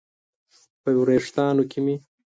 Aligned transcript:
په 0.81 0.89
ویښتانو 1.07 1.63
کې 1.71 1.79
مې 1.85 1.95